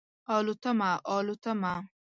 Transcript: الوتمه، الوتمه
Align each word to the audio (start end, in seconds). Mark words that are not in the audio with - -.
الوتمه، 0.35 0.89
الوتمه 1.15 1.73